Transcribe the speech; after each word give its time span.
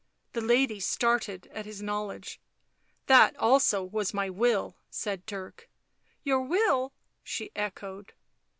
The 0.33 0.41
lady 0.41 0.79
started 0.79 1.45
at 1.53 1.67
his 1.67 1.79
knowledge." 1.79 2.41
That 3.05 3.37
also 3.37 3.83
was 3.83 4.15
my 4.15 4.31
will," 4.31 4.75
said 4.89 5.27
Dirk." 5.27 5.69
Your 6.23 6.41
will!" 6.41 6.91
she 7.33 7.51
echoed. 7.55 8.13